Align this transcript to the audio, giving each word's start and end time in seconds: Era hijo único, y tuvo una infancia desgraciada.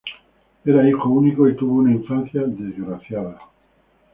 Era 0.65 0.89
hijo 0.89 1.07
único, 1.09 1.47
y 1.47 1.55
tuvo 1.55 1.75
una 1.81 1.91
infancia 1.91 2.41
desgraciada. 2.47 3.37